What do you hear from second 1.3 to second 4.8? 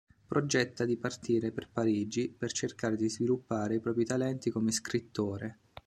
per Parigi, per cercar di sviluppare i propri talenti come